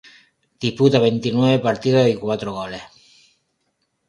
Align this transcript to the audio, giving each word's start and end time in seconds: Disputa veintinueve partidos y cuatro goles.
Disputa 0.59 0.97
veintinueve 0.99 1.59
partidos 1.59 2.07
y 2.09 2.15
cuatro 2.15 2.53
goles. 2.53 2.81